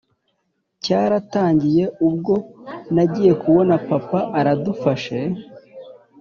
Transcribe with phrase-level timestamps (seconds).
[0.83, 2.33] cyaratangiye ubwo
[2.95, 5.17] nagiye kubona papa aradufashe